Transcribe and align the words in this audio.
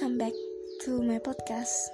welcome 0.00 0.16
back 0.16 0.32
to 0.80 1.02
my 1.02 1.18
podcast. 1.20 1.92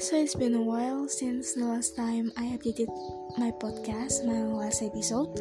So 0.00 0.16
it's 0.16 0.32
been 0.34 0.54
a 0.54 0.62
while 0.64 1.04
since 1.06 1.52
the 1.52 1.68
last 1.68 1.92
time 1.96 2.32
I 2.32 2.56
updated 2.56 2.88
my 3.36 3.52
podcast, 3.60 4.24
my 4.24 4.40
last 4.40 4.80
episode. 4.80 5.36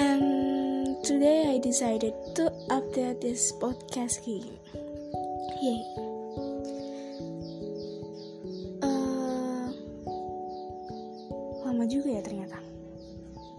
And 0.00 0.96
today 1.04 1.44
I 1.44 1.60
decided 1.60 2.16
to 2.40 2.48
update 2.72 3.20
this 3.20 3.52
podcast 3.60 4.24
again. 4.24 4.56
Yay. 5.60 5.80
Uh, 8.80 9.76
lama 11.68 11.84
juga 11.84 12.16
ya 12.16 12.24
ternyata 12.24 12.64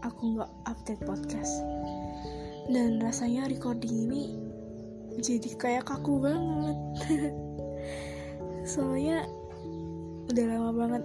aku 0.02 0.34
nggak 0.34 0.50
update 0.66 1.06
podcast 1.06 1.62
dan 2.74 2.98
rasanya 2.98 3.46
recording 3.46 4.10
ini 4.10 4.47
jadi 5.20 5.50
kayak 5.58 5.84
kaku 5.90 6.22
banget. 6.22 6.78
Soalnya 8.72 9.26
udah 10.28 10.46
lama 10.46 10.72
banget 10.76 11.04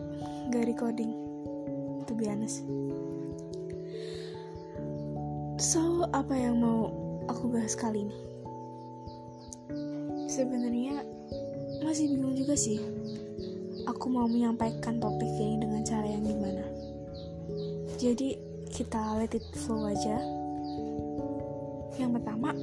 gak 0.51 0.67
recording 0.67 1.13
to 2.05 2.13
be 2.13 2.29
honest. 2.29 2.67
So 5.63 6.11
apa 6.11 6.35
yang 6.35 6.59
mau 6.59 6.91
aku 7.31 7.49
bahas 7.51 7.79
kali 7.79 8.05
ini? 8.05 8.17
Sebenarnya 10.27 11.07
masih 11.85 12.09
bingung 12.09 12.35
juga 12.35 12.57
sih 12.57 12.81
aku 13.87 14.07
mau 14.11 14.27
menyampaikan 14.27 14.99
topik 14.99 15.31
ini 15.39 15.63
dengan 15.63 15.83
cara 15.83 16.07
yang 16.07 16.23
gimana. 16.23 16.65
Jadi 17.99 18.35
kita 18.71 19.19
let 19.19 19.35
it 19.35 19.47
flow 19.63 19.87
aja. 19.87 20.19
Yang 22.01 22.11
pertama 22.19 22.57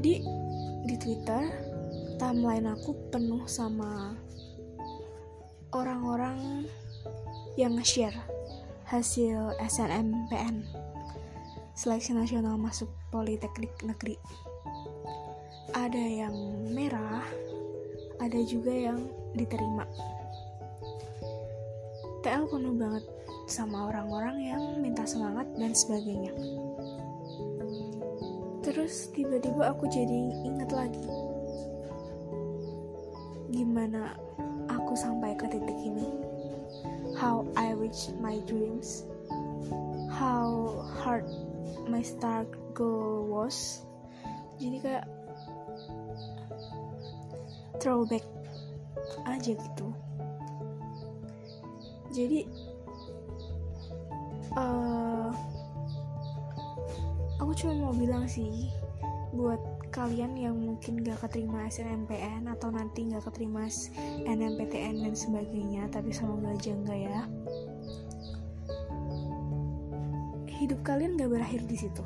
tadi 0.00 0.24
di 0.88 0.96
twitter 0.96 1.44
timeline 2.16 2.72
aku 2.72 2.96
penuh 3.12 3.44
sama 3.44 4.16
orang-orang 5.76 6.64
yang 7.60 7.76
nge-share 7.76 8.16
hasil 8.88 9.52
SNMPN 9.60 10.64
seleksi 11.76 12.16
nasional 12.16 12.56
masuk 12.56 12.88
politeknik 13.12 13.76
negeri. 13.84 14.16
Ada 15.76 16.00
yang 16.00 16.32
merah 16.72 17.20
ada 18.24 18.40
juga 18.48 18.72
yang 18.72 19.04
diterima. 19.36 19.84
TL 22.24 22.48
penuh 22.48 22.72
banget 22.72 23.04
sama 23.52 23.92
orang-orang 23.92 24.48
yang 24.48 24.62
minta 24.80 25.04
semangat 25.04 25.44
dan 25.60 25.76
sebagainya 25.76 26.32
terus 28.70 29.10
tiba-tiba 29.10 29.74
aku 29.74 29.90
jadi 29.90 30.30
ingat 30.46 30.70
lagi 30.70 31.10
gimana 33.50 34.14
aku 34.70 34.94
sampai 34.94 35.34
ke 35.34 35.46
titik 35.50 35.78
ini. 35.82 36.06
How 37.18 37.42
I 37.58 37.74
reach 37.74 38.14
my 38.22 38.38
dreams. 38.46 39.04
How 40.10 40.80
hard 41.02 41.26
my 41.90 42.00
start 42.00 42.46
goal 42.72 43.26
was. 43.26 43.82
Jadi 44.62 44.76
kayak 44.82 45.06
throwback 47.82 48.22
aja 49.26 49.52
gitu. 49.58 49.88
Jadi 52.10 52.46
uh, 54.54 55.34
aku 57.50 57.66
cuma 57.66 57.90
mau 57.90 57.90
bilang 57.90 58.30
sih 58.30 58.70
buat 59.34 59.58
kalian 59.90 60.38
yang 60.38 60.54
mungkin 60.54 61.02
gak 61.02 61.18
keterima 61.26 61.66
SNMPN 61.66 62.46
atau 62.46 62.70
nanti 62.70 63.10
gak 63.10 63.26
keterima 63.26 63.66
NMPTN 64.22 65.02
dan 65.02 65.18
sebagainya 65.18 65.90
tapi 65.90 66.14
semoga 66.14 66.54
aja 66.54 66.70
enggak 66.70 67.10
ya. 67.10 67.20
Hidup 70.62 70.78
kalian 70.86 71.18
gak 71.18 71.26
berakhir 71.26 71.66
di 71.66 71.74
situ. 71.74 72.04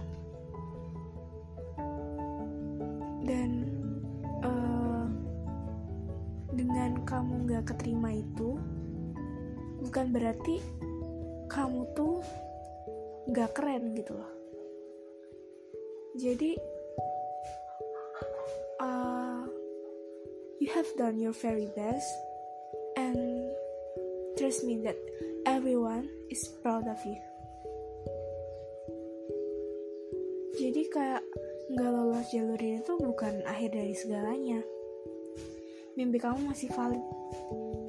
Dan 3.28 3.68
uh, 4.40 5.04
dengan 6.56 7.04
kamu 7.04 7.52
gak 7.52 7.76
keterima 7.76 8.16
itu 8.16 8.56
bukan 9.84 10.08
berarti 10.08 10.64
kamu 11.52 11.84
tuh 11.92 12.24
gak 13.28 13.52
keren 13.52 13.92
gitu 13.92 14.16
loh 14.16 14.33
jadi 16.14 16.54
uh, 18.78 19.42
you 20.62 20.70
have 20.70 20.86
done 20.94 21.18
your 21.18 21.34
very 21.34 21.66
best 21.74 22.06
and 22.94 23.18
trust 24.38 24.62
me 24.62 24.78
that 24.86 24.98
everyone 25.46 26.06
is 26.30 26.46
proud 26.62 26.86
of 26.86 26.98
you. 27.02 27.18
Jadi 30.54 30.86
kayak 30.86 31.22
nggak 31.74 31.90
lolos 31.90 32.30
jalur 32.30 32.60
ini 32.62 32.78
tuh 32.86 32.94
bukan 33.02 33.42
akhir 33.42 33.74
dari 33.74 33.94
segalanya. 33.98 34.62
Mimpi 35.98 36.22
kamu 36.22 36.46
masih 36.46 36.70
valid 36.74 37.02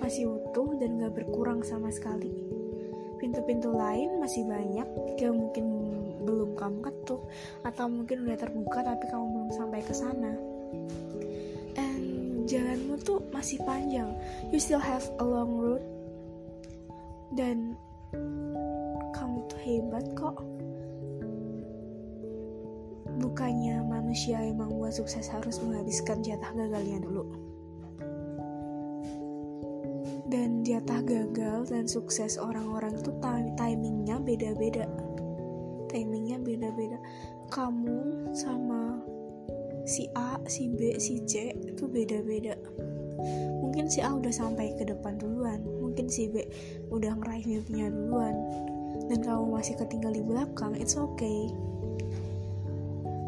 masih 0.06 0.30
utuh 0.30 0.70
dan 0.78 1.02
gak 1.02 1.18
berkurang 1.18 1.66
sama 1.66 1.90
sekali 1.90 2.55
pintu-pintu 3.36 3.76
lain 3.76 4.24
masih 4.24 4.48
banyak. 4.48 4.88
Yang 5.20 5.36
mungkin 5.36 5.66
belum 6.24 6.56
kamu 6.56 6.80
ketuk 6.88 7.28
atau 7.68 7.92
mungkin 7.92 8.24
udah 8.24 8.40
terbuka 8.40 8.80
tapi 8.80 9.12
kamu 9.12 9.26
belum 9.28 9.50
sampai 9.52 9.84
ke 9.84 9.92
sana. 9.92 10.40
And 11.76 12.48
jalanmu 12.48 12.96
tuh 13.04 13.20
masih 13.36 13.60
panjang. 13.68 14.08
You 14.56 14.60
still 14.64 14.80
have 14.80 15.04
a 15.20 15.26
long 15.28 15.52
road. 15.52 15.84
Dan 17.36 17.76
kamu 19.12 19.38
tuh 19.52 19.60
hebat 19.68 20.06
kok. 20.16 20.40
Bukannya 23.20 23.84
manusia 23.84 24.40
yang 24.40 24.64
membuat 24.64 24.96
sukses 24.96 25.28
harus 25.28 25.60
menghabiskan 25.60 26.24
jatah 26.24 26.56
gagalnya 26.56 27.04
dulu 27.04 27.45
jatah 30.66 31.06
gagal 31.06 31.70
dan 31.70 31.86
sukses 31.86 32.42
orang-orang 32.42 32.98
itu 32.98 33.14
timingnya 33.54 34.18
beda-beda. 34.18 34.90
Timingnya 35.94 36.42
beda-beda. 36.42 36.98
Kamu 37.54 38.34
sama 38.34 38.98
si 39.86 40.10
A, 40.18 40.42
si 40.50 40.74
B, 40.74 40.98
si 40.98 41.22
C 41.30 41.54
itu 41.54 41.86
beda-beda. 41.86 42.58
Mungkin 43.62 43.86
si 43.94 44.02
A 44.02 44.10
udah 44.18 44.34
sampai 44.34 44.74
ke 44.74 44.90
depan 44.90 45.22
duluan. 45.22 45.62
Mungkin 45.62 46.10
si 46.10 46.34
B 46.34 46.42
udah 46.90 47.14
ngeraih 47.14 47.46
mimpinya 47.46 47.94
duluan. 47.94 48.36
Dan 49.06 49.22
kamu 49.22 49.54
masih 49.54 49.78
ketinggal 49.78 50.18
di 50.18 50.26
belakang 50.26 50.74
it's 50.82 50.98
okay. 50.98 51.54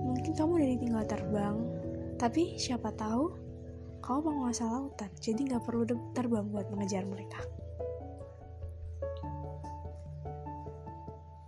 Mungkin 0.10 0.34
kamu 0.34 0.58
udah 0.58 0.70
ditinggal 0.74 1.04
terbang. 1.06 1.56
Tapi 2.18 2.58
siapa 2.58 2.90
tahu 2.98 3.47
kamu 4.04 4.20
penguasa 4.32 4.64
lautan 4.68 5.12
jadi 5.18 5.40
nggak 5.54 5.64
perlu 5.66 5.84
terbang 6.14 6.48
buat 6.50 6.70
mengejar 6.74 7.04
mereka 7.06 7.42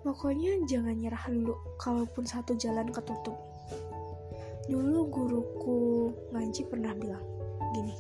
Pokoknya 0.09 0.57
jangan 0.65 0.97
nyerah 0.97 1.21
dulu, 1.29 1.53
kalaupun 1.77 2.25
satu 2.25 2.57
jalan 2.57 2.89
ketutup. 2.89 3.37
Dulu 4.65 5.05
guruku 5.05 6.09
ngaji 6.33 6.65
pernah 6.65 6.97
bilang, 6.97 7.21
gini, 7.77 7.93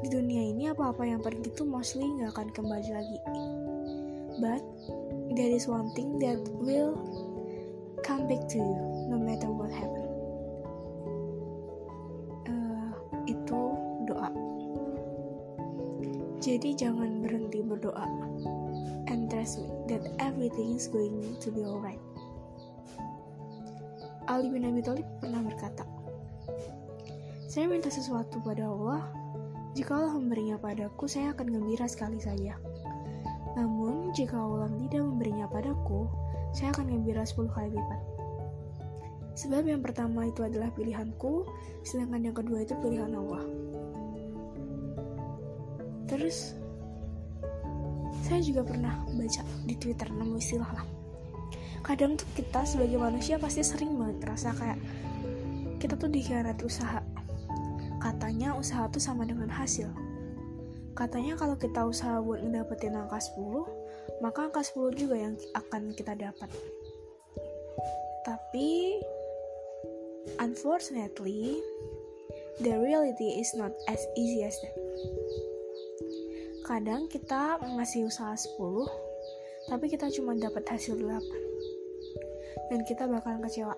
di 0.00 0.08
dunia 0.08 0.40
ini 0.40 0.72
apa-apa 0.72 1.04
yang 1.04 1.20
pergi 1.20 1.52
itu 1.52 1.68
mostly 1.68 2.08
nggak 2.08 2.32
akan 2.32 2.48
kembali 2.56 2.88
lagi. 2.96 3.18
But 4.40 4.64
there 5.36 5.52
is 5.52 5.68
one 5.68 5.92
thing 5.92 6.16
that 6.24 6.40
will 6.56 6.96
come 8.00 8.24
back 8.24 8.48
to 8.48 8.56
you, 8.56 8.80
no 9.12 9.20
matter 9.20 9.52
what 9.52 9.68
happen. 9.68 9.99
Jadi 16.50 16.74
jangan 16.74 17.22
berhenti 17.22 17.62
berdoa 17.62 18.10
and 19.06 19.30
trust 19.30 19.62
me 19.62 19.70
that 19.86 20.02
everything 20.18 20.74
is 20.74 20.90
going 20.90 21.22
to 21.38 21.46
be 21.54 21.62
alright. 21.62 22.02
Ali 24.26 24.50
bin 24.50 24.66
Abi 24.66 24.82
Thalib 24.82 25.06
pernah 25.22 25.46
berkata, 25.46 25.86
Saya 27.46 27.70
minta 27.70 27.86
sesuatu 27.86 28.42
pada 28.42 28.66
Allah, 28.66 29.06
jika 29.78 29.94
Allah 29.94 30.18
memberinya 30.18 30.58
padaku, 30.58 31.06
saya 31.06 31.30
akan 31.38 31.54
gembira 31.54 31.86
sekali 31.86 32.18
saja. 32.18 32.58
Namun, 33.54 34.10
jika 34.10 34.34
Allah 34.34 34.74
tidak 34.74 35.06
memberinya 35.06 35.46
padaku, 35.46 36.10
saya 36.50 36.74
akan 36.74 36.90
gembira 36.90 37.22
10 37.22 37.46
kali 37.46 37.78
lipat. 37.78 38.00
Sebab 39.38 39.70
yang 39.70 39.86
pertama 39.86 40.26
itu 40.26 40.42
adalah 40.42 40.74
pilihanku, 40.74 41.46
sedangkan 41.86 42.26
yang 42.26 42.34
kedua 42.34 42.66
itu 42.66 42.74
pilihan 42.82 43.14
Allah. 43.14 43.46
Terus, 46.10 46.58
saya 48.26 48.42
juga 48.42 48.66
pernah 48.66 49.06
baca 49.14 49.42
di 49.62 49.74
twitter 49.78 50.10
nemu 50.10 50.38
istilah 50.42 50.70
lah. 50.74 50.86
Kadang 51.86 52.18
tuh 52.18 52.26
kita 52.34 52.66
sebagai 52.66 52.98
manusia 52.98 53.38
pasti 53.38 53.62
sering 53.62 53.94
banget 53.94 54.26
kayak 54.58 54.78
kita 55.78 55.94
tuh 55.94 56.10
dikhianati 56.10 56.66
usaha. 56.66 56.98
Katanya 58.02 58.58
usaha 58.58 58.90
tuh 58.90 59.00
sama 59.00 59.22
dengan 59.22 59.50
hasil. 59.50 59.90
Katanya 60.98 61.38
kalau 61.38 61.54
kita 61.56 61.86
usaha 61.86 62.18
buat 62.20 62.42
ngedapetin 62.42 62.98
angka 62.98 63.18
10 63.18 64.22
maka 64.22 64.50
angka 64.50 64.62
10 64.62 65.00
juga 65.00 65.16
yang 65.16 65.34
akan 65.56 65.94
kita 65.96 66.12
dapat. 66.14 66.50
Tapi 68.26 69.00
unfortunately 70.38 71.58
the 72.60 72.76
reality 72.76 73.40
is 73.40 73.56
not 73.56 73.72
as 73.88 73.98
easy 74.14 74.44
as 74.44 74.54
that 74.60 74.76
kadang 76.70 77.10
kita 77.10 77.58
ngasih 77.58 78.06
usaha 78.06 78.30
10 78.30 78.54
tapi 79.66 79.90
kita 79.90 80.06
cuma 80.14 80.38
dapat 80.38 80.62
hasil 80.70 81.02
8 81.02 82.70
dan 82.70 82.86
kita 82.86 83.10
bakalan 83.10 83.42
kecewa. 83.42 83.74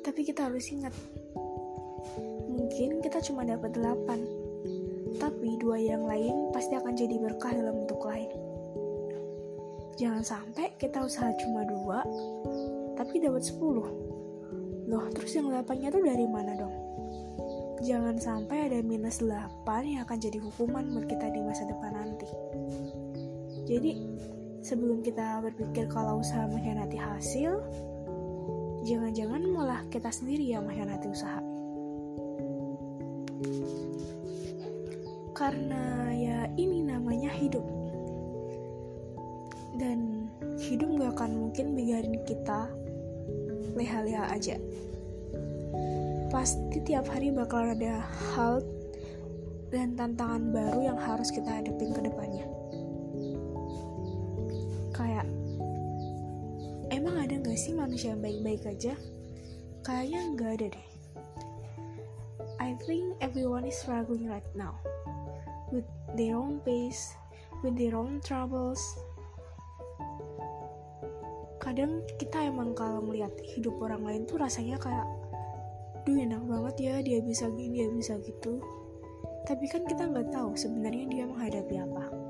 Tapi 0.00 0.20
kita 0.24 0.48
harus 0.48 0.64
ingat 0.72 0.96
mungkin 2.48 3.04
kita 3.04 3.20
cuma 3.20 3.44
dapat 3.44 3.76
8 3.76 5.20
tapi 5.20 5.60
dua 5.60 5.76
yang 5.76 6.08
lain 6.08 6.48
pasti 6.56 6.72
akan 6.72 6.96
jadi 6.96 7.20
berkah 7.20 7.52
dalam 7.52 7.84
bentuk 7.84 8.00
lain. 8.08 8.32
Jangan 10.00 10.24
sampai 10.24 10.72
kita 10.80 11.04
usaha 11.04 11.36
cuma 11.36 11.68
dua 11.68 12.00
tapi 12.96 13.20
dapat 13.20 13.44
10 13.44 13.60
loh 14.88 15.04
terus 15.12 15.36
yang 15.36 15.52
8 15.52 15.68
nya 15.84 15.92
tuh 15.92 16.00
dari 16.00 16.24
mana 16.24 16.56
dong 16.56 16.85
jangan 17.84 18.16
sampai 18.16 18.72
ada 18.72 18.78
minus 18.80 19.20
8 19.20 19.64
yang 19.84 20.04
akan 20.06 20.18
jadi 20.20 20.38
hukuman 20.40 20.84
buat 20.92 21.06
kita 21.08 21.32
di 21.32 21.40
masa 21.44 21.68
depan 21.68 21.92
nanti 21.92 22.28
jadi 23.66 23.98
sebelum 24.62 25.02
kita 25.02 25.44
berpikir 25.44 25.90
kalau 25.90 26.22
usaha 26.22 26.46
mengkhianati 26.48 26.96
hasil 26.96 27.60
jangan-jangan 28.86 29.42
malah 29.50 29.82
kita 29.90 30.06
sendiri 30.14 30.46
yang 30.46 30.62
mengkhianati 30.62 31.10
usaha. 31.10 31.42
Karena 35.34 36.14
ya 36.14 36.38
ini 36.54 36.86
namanya 36.86 37.34
hidup. 37.34 37.66
Dan 39.76 40.30
hidup 40.56 40.88
gak 40.96 41.12
akan 41.18 41.30
mungkin 41.36 41.76
biarin 41.76 42.22
kita 42.24 42.70
leha-leha 43.76 44.24
aja. 44.32 44.56
Pasti 46.36 46.84
tiap 46.84 47.08
hari 47.08 47.32
bakal 47.32 47.72
ada 47.72 48.04
hal 48.36 48.60
dan 49.72 49.96
tantangan 49.96 50.52
baru 50.52 50.92
yang 50.92 51.00
harus 51.00 51.32
kita 51.32 51.48
hadapin 51.48 51.96
ke 51.96 52.04
depannya. 52.04 52.44
Kayak 54.92 55.24
emang 56.92 57.16
ada 57.24 57.40
gak 57.40 57.56
sih 57.56 57.72
manusia 57.72 58.12
yang 58.12 58.20
baik-baik 58.20 58.68
aja? 58.68 58.92
Kayaknya 59.80 60.20
nggak 60.36 60.50
ada 60.60 60.66
deh. 60.76 60.88
I 62.60 62.76
think 62.84 63.16
everyone 63.24 63.64
is 63.64 63.80
struggling 63.80 64.28
right 64.28 64.44
now 64.52 64.76
with 65.72 65.88
their 66.20 66.36
own 66.36 66.60
pace, 66.68 67.16
with 67.64 67.80
their 67.80 67.96
own 67.96 68.20
troubles. 68.20 68.84
Kadang 71.64 72.04
kita 72.20 72.44
emang 72.44 72.76
kalau 72.76 73.00
melihat 73.00 73.32
hidup 73.56 73.80
orang 73.80 74.04
lain 74.04 74.22
tuh 74.28 74.36
rasanya 74.36 74.76
kayak, 74.76 75.08
duh 76.06 76.14
enak 76.14 76.42
banget 76.46 76.74
ya 76.78 76.94
dia 77.02 77.18
bisa 77.18 77.50
gini, 77.50 77.82
dia 77.82 77.90
bisa 77.90 78.14
gitu. 78.22 78.62
Tapi 79.42 79.66
kan 79.66 79.82
kita 79.90 80.06
nggak 80.06 80.30
tahu 80.30 80.54
sebenarnya 80.54 81.04
dia 81.10 81.24
menghadapi 81.26 81.82
apa. 81.82 82.26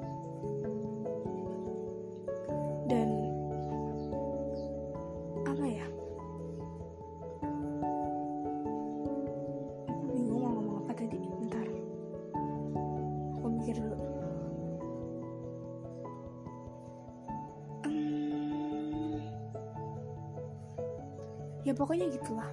ya 21.67 21.75
pokoknya 21.75 22.06
gitulah 22.14 22.46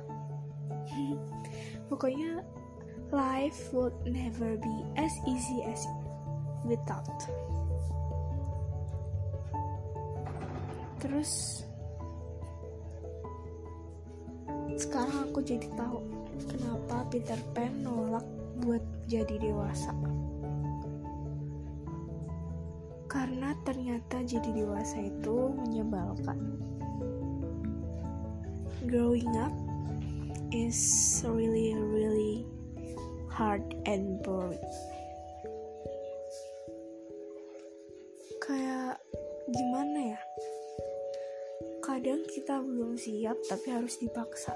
pokoknya 1.87 2.41
life 3.13 3.69
would 3.69 3.93
never 4.09 4.57
be 4.57 4.75
as 4.97 5.13
easy 5.29 5.61
as 5.69 5.85
without. 6.65 7.05
Terus 10.97 11.61
sekarang 14.73 15.29
aku 15.29 15.45
jadi 15.45 15.69
tahu 15.77 16.01
kenapa 16.49 17.05
Peter 17.13 17.37
Pan 17.53 17.85
nolak 17.85 18.25
buat 18.65 18.81
jadi 19.05 19.37
dewasa. 19.37 19.93
Karena 23.05 23.53
ternyata 23.61 24.25
jadi 24.25 24.49
dewasa 24.49 24.97
itu 24.97 25.53
menyebalkan. 25.53 26.39
Growing 28.89 29.29
up 29.37 29.53
is 30.53 31.25
really 31.25 31.73
really 31.73 32.45
hard 33.33 33.65
and 33.89 34.21
boring. 34.21 34.61
Kayak 38.38 39.01
gimana 39.50 40.13
ya? 40.13 40.21
Kadang 41.81 42.21
kita 42.29 42.61
belum 42.61 42.94
siap 42.94 43.41
tapi 43.50 43.73
harus 43.73 43.97
dipaksa. 43.97 44.53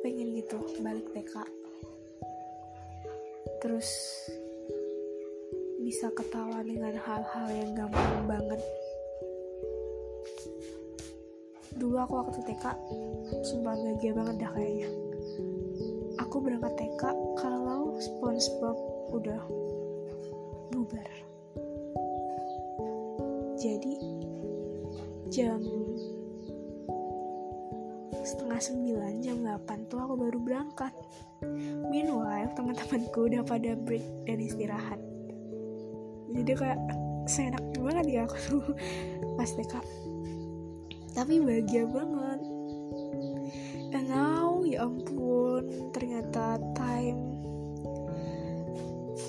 Pengen 0.00 0.32
gitu 0.32 0.56
balik 0.80 1.04
TK 1.12 1.66
terus 3.60 3.90
bisa 5.82 6.06
ketawa 6.12 6.62
dengan 6.62 6.94
hal-hal 6.94 7.46
yang 7.50 7.72
gampang 7.74 8.24
banget 8.28 8.62
dulu 11.76 11.96
aku 12.00 12.14
waktu 12.24 12.40
TK 12.40 12.64
sumpah 13.44 13.76
bahagia 13.76 14.12
banget 14.16 14.36
dah 14.40 14.50
kayaknya. 14.56 14.88
Aku 16.24 16.40
berangkat 16.40 16.72
TK 16.80 17.02
kalau 17.36 17.96
SpongeBob 18.00 18.76
udah 19.12 19.40
bubar. 20.72 21.10
Jadi 23.60 23.94
jam 25.32 25.60
setengah 28.26 28.60
sembilan 28.60 29.12
jam 29.22 29.36
delapan 29.44 29.78
tuh 29.88 30.00
aku 30.00 30.14
baru 30.16 30.38
berangkat. 30.40 30.92
Meanwhile 31.92 32.52
teman-temanku 32.56 33.28
udah 33.28 33.44
pada 33.44 33.76
break 33.76 34.04
dan 34.24 34.40
istirahat. 34.40 35.00
Jadi 36.32 36.52
kayak 36.52 36.80
seenak 37.26 37.62
banget 37.76 38.06
ya 38.06 38.20
aku 38.24 38.36
tuh 38.48 38.64
pas 39.36 39.50
TK 39.50 39.74
tapi 41.16 41.40
bahagia 41.40 41.88
banget. 41.88 42.44
And 43.96 44.12
now 44.12 44.60
ya 44.68 44.84
ampun 44.84 45.64
ternyata 45.96 46.60
time 46.76 47.40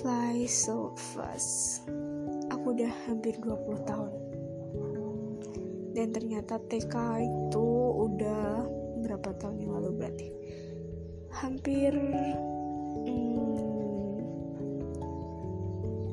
fly 0.04 0.44
so 0.44 0.92
fast. 1.16 1.88
Aku 2.52 2.76
udah 2.76 2.92
hampir 3.08 3.40
20 3.40 3.88
tahun. 3.88 4.12
Dan 5.96 6.12
ternyata 6.12 6.60
TK 6.68 7.24
itu 7.24 7.66
udah 8.04 8.68
berapa 9.00 9.32
tahun 9.40 9.64
yang 9.64 9.72
lalu 9.80 9.90
berarti? 9.96 10.28
Hampir 11.32 11.96
hmm, 13.08 14.20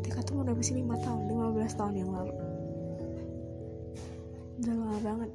TK 0.08 0.16
tuh 0.24 0.40
udah 0.40 0.56
sih? 0.64 0.80
5 0.80 0.88
tahun 1.04 1.28
15 1.28 1.76
tahun 1.76 1.94
yang 2.00 2.16
lalu. 2.16 2.34
Udah 4.64 4.72
lama 4.72 5.00
banget 5.04 5.32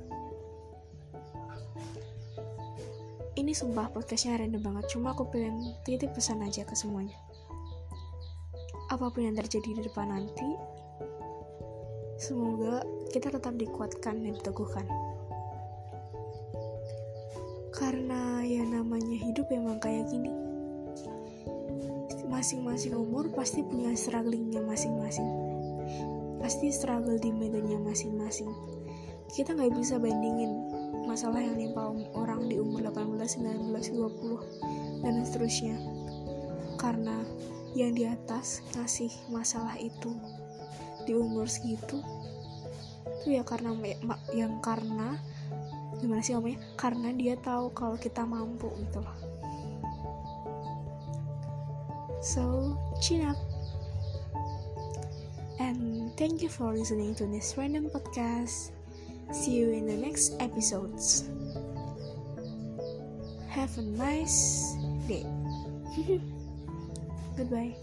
ini 3.40 3.56
sumpah 3.56 3.88
podcastnya 3.88 4.36
random 4.36 4.60
banget. 4.60 4.84
Cuma 4.92 5.16
aku 5.16 5.24
pengen 5.32 5.72
titip 5.88 6.12
pesan 6.12 6.44
aja 6.44 6.60
ke 6.68 6.76
semuanya. 6.76 7.16
Apa 8.92 9.08
pun 9.08 9.24
yang 9.24 9.32
terjadi 9.32 9.80
di 9.80 9.82
depan 9.88 10.12
nanti 10.12 10.44
semoga 12.20 12.84
kita 13.08 13.32
tetap 13.32 13.56
dikuatkan 13.56 14.20
dan 14.20 14.36
diteguhkan. 14.36 14.84
Karena 17.72 18.44
ya 18.44 18.60
namanya 18.60 19.16
hidup 19.16 19.48
emang 19.48 19.80
kayak 19.80 20.04
gini. 20.12 20.28
Masing-masing 22.28 22.92
umur 22.92 23.32
pasti 23.32 23.64
punya 23.64 23.96
strugglingnya 23.96 24.60
masing-masing. 24.60 25.28
Pasti 26.44 26.68
struggle 26.68 27.16
di 27.16 27.32
medannya 27.32 27.80
masing-masing. 27.88 28.52
Kita 29.32 29.56
nggak 29.56 29.72
bisa 29.80 29.96
bandingin 29.96 30.52
masalah 31.08 31.40
yang 31.42 31.56
nimpa 31.56 31.90
orang 32.14 32.39
di 33.36 33.52
umur 33.54 33.78
18, 33.78 33.94
19, 33.94 35.02
20 35.02 35.04
dan 35.06 35.14
seterusnya. 35.22 35.76
Karena 36.80 37.22
yang 37.76 37.94
di 37.94 38.08
atas 38.08 38.66
ngasih 38.74 39.12
masalah 39.30 39.78
itu 39.78 40.10
di 41.06 41.14
umur 41.14 41.46
segitu 41.46 42.02
itu 43.20 43.36
ya 43.36 43.44
karena 43.44 43.76
yang 44.32 44.64
karena 44.64 45.20
gimana 46.00 46.24
sih 46.24 46.32
ngomongnya? 46.32 46.60
Karena 46.80 47.12
dia 47.12 47.36
tahu 47.36 47.68
kalau 47.76 48.00
kita 48.00 48.24
mampu 48.24 48.72
gitu 48.80 49.04
loh. 49.04 49.16
So 52.24 52.42
chin 53.04 53.28
up. 53.28 53.36
And 55.60 56.08
thank 56.16 56.40
you 56.40 56.48
for 56.48 56.72
listening 56.72 57.12
to 57.20 57.28
this 57.28 57.60
random 57.60 57.92
podcast. 57.92 58.72
See 59.36 59.60
you 59.60 59.76
in 59.76 59.84
the 59.84 60.00
next 60.00 60.40
episodes 60.40 61.28
have 63.50 63.76
a 63.78 63.82
nice 63.82 64.74
day 65.08 65.26
Goodbye. 67.36 67.74